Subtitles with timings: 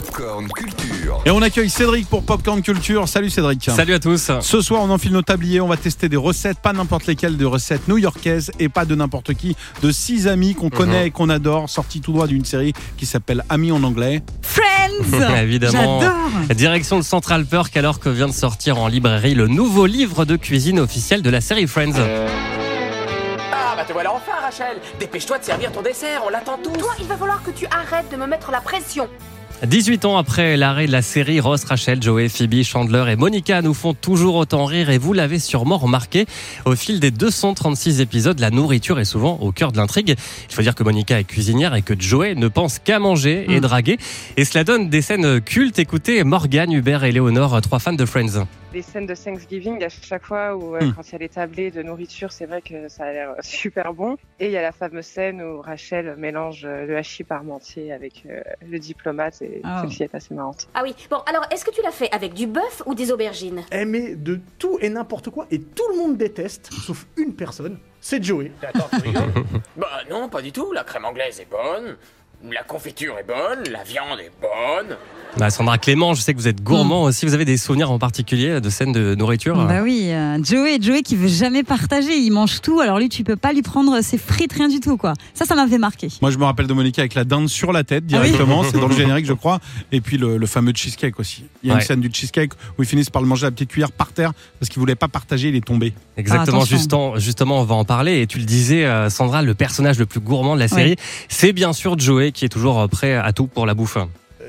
[0.00, 1.20] Popcorn Culture.
[1.26, 3.06] Et on accueille Cédric pour Popcorn Culture.
[3.06, 3.68] Salut Cédric.
[3.70, 4.30] Salut à tous.
[4.40, 7.44] Ce soir, on enfile nos tabliers, on va tester des recettes, pas n'importe lesquelles, de
[7.44, 11.68] recettes new-yorkaises et pas de n'importe qui, de six amis qu'on connaît et qu'on adore,
[11.68, 14.22] sortis tout droit d'une série qui s'appelle Amis en anglais.
[14.40, 16.00] Friends Évidemment.
[16.00, 20.24] J'adore Direction de Central Perk alors que vient de sortir en librairie le nouveau livre
[20.24, 21.92] de cuisine officiel de la série Friends.
[23.52, 26.94] Ah bah te voilà enfin Rachel Dépêche-toi de servir ton dessert, on l'attend tous Toi,
[27.00, 29.06] il va falloir que tu arrêtes de me mettre la pression.
[29.66, 33.74] 18 ans après l'arrêt de la série, Ross, Rachel, Joey, Phoebe, Chandler et Monica nous
[33.74, 36.24] font toujours autant rire et vous l'avez sûrement remarqué.
[36.64, 40.16] Au fil des 236 épisodes, la nourriture est souvent au cœur de l'intrigue.
[40.48, 43.60] Il faut dire que Monica est cuisinière et que Joey ne pense qu'à manger et
[43.60, 43.98] draguer.
[44.38, 45.78] Et cela donne des scènes cultes.
[45.78, 48.46] Écoutez Morgane, Hubert et Léonore, trois fans de Friends.
[48.72, 50.92] Des scènes de Thanksgiving à chaque fois où euh, Hmm.
[50.94, 53.92] quand il y a les tablés de nourriture, c'est vrai que ça a l'air super
[53.92, 54.16] bon.
[54.38, 58.24] Et il y a la fameuse scène où Rachel mélange euh, le hachis parmentier avec
[58.26, 59.80] euh, le diplomate et Ah.
[59.82, 60.68] celle-ci est assez marrante.
[60.74, 63.64] Ah oui, bon, alors est-ce que tu l'as fait avec du bœuf ou des aubergines?
[63.70, 67.78] Elle met de tout et n'importe quoi et tout le monde déteste, sauf une personne,
[68.00, 68.52] c'est Joey.
[68.62, 69.32] Attends, tu rigoles
[69.76, 71.96] Bah non, pas du tout, la crème anglaise est bonne,
[72.50, 74.96] la confiture est bonne, la viande est bonne.
[75.38, 77.24] Bah, Sandra Clément, je sais que vous êtes gourmand aussi.
[77.24, 81.02] Vous avez des souvenirs en particulier de scènes de nourriture Bah oui, euh, Joey, Joey
[81.02, 84.18] qui veut jamais partager, il mange tout, alors lui tu peux pas lui prendre ses
[84.18, 85.14] frites, rien du tout quoi.
[85.32, 86.08] Ça, ça m'avait marqué.
[86.20, 88.64] Moi, je me rappelle de Monica avec la dinde sur la tête Ah oui directement.
[88.64, 89.60] c'est dans le générique, je crois.
[89.92, 91.44] Et puis le, le fameux cheesecake aussi.
[91.62, 91.80] Il y a Ouais.
[91.80, 94.12] une scène du cheesecake où ils finissent par le manger à la petite cuillère par
[94.12, 95.94] terre parce qu'ils voulaient pas partager, il est tombé.
[96.16, 98.20] Exactement, Ah, justement, justement, on va en parler.
[98.20, 100.96] Et tu le disais, euh, Sandra, le personnage le plus gourmand de la série,
[101.28, 103.96] c'est bien sûr Joey qui est toujours euh, prêt à tout pour la bouffe.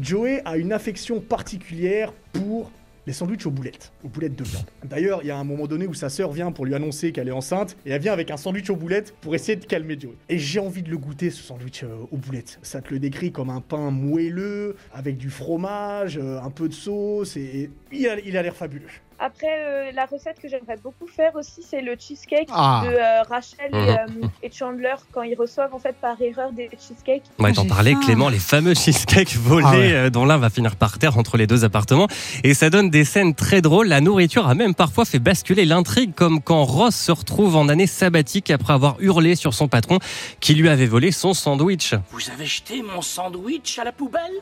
[0.00, 2.70] Joey a une affection particulière pour
[3.06, 4.64] les sandwichs aux boulettes, aux boulettes de viande.
[4.84, 7.28] D'ailleurs, il y a un moment donné où sa sœur vient pour lui annoncer qu'elle
[7.28, 10.14] est enceinte et elle vient avec un sandwich aux boulettes pour essayer de calmer Joey.
[10.28, 12.58] Et j'ai envie de le goûter ce sandwich euh, aux boulettes.
[12.62, 16.74] Ça te le décrit comme un pain moelleux avec du fromage, euh, un peu de
[16.74, 18.88] sauce et il a l'air fabuleux.
[19.26, 22.82] Après, euh, la recette que j'aimerais beaucoup faire aussi, c'est le cheesecake Ah.
[22.84, 23.78] de euh, Rachel Mhm.
[23.88, 27.22] et, euh, et Chandler quand ils reçoivent en fait par erreur des cheesecakes.
[27.38, 28.00] On va Ah, t'en j'ai parler, faim.
[28.04, 29.92] Clément, les fameux cheesecakes volés, Ah ouais.
[29.94, 32.06] euh, dont l'un va finir par terre entre les deux appartements.
[32.42, 33.88] Et ça donne des scènes très drôles.
[33.88, 37.86] La nourriture a même parfois fait basculer l'intrigue, comme quand Ross se retrouve en année
[37.86, 40.00] sabbatique après avoir hurlé sur son patron
[40.40, 41.94] qui lui avait volé son sandwich.
[42.10, 44.32] Vous avez jeté mon sandwich à la poubelle?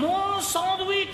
[0.00, 1.08] Mon sandwich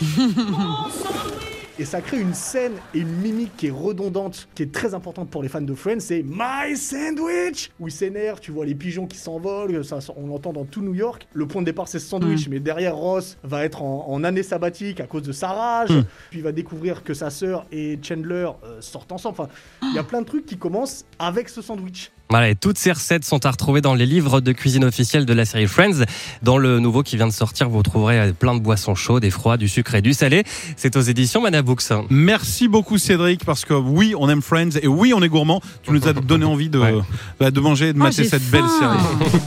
[0.50, 4.72] Mon sandwich Et ça crée une scène et une mimique qui est redondante, qui est
[4.72, 8.66] très importante pour les fans de Friends, c'est My Sandwich Où il s'énerve, tu vois
[8.66, 11.28] les pigeons qui s'envolent, ça, on l'entend dans tout New York.
[11.34, 14.43] Le point de départ c'est ce sandwich, mais derrière Ross va être en, en année
[14.43, 15.91] sabbatique à cause de sa rage,
[16.31, 19.37] puis il va découvrir que sa sœur et Chandler euh, sortent ensemble.
[19.38, 19.49] Enfin,
[19.83, 22.11] il y a plein de trucs qui commencent avec ce sandwich.
[22.31, 25.33] Voilà, et toutes ces recettes sont à retrouver dans les livres de cuisine officiels de
[25.33, 26.05] la série Friends.
[26.43, 29.31] Dans le nouveau qui vient de sortir, vous trouverez euh, plein de boissons chaudes, et
[29.31, 30.44] froides, du sucre et du salé.
[30.77, 31.84] C'est aux éditions Manabooks.
[32.11, 35.62] Merci beaucoup Cédric parce que oui, on aime Friends et oui, on est gourmand.
[35.83, 36.94] Tu nous as donné envie de, Ouais.
[37.41, 39.38] bah, de manger et de Oh, mater cette belle série.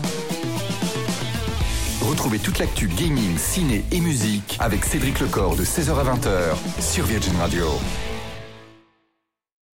[2.10, 7.06] Retrouvez toute l'actu gaming, ciné et musique avec Cédric Lecor de 16h à 20h sur
[7.06, 7.66] Virgin Radio.